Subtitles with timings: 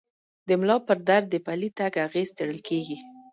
[0.47, 2.97] د ملا پر درد د پلي تګ اغېز څېړل کېږي.